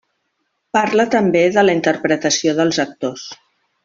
[0.77, 3.29] Parla també de la interpretació dels actors.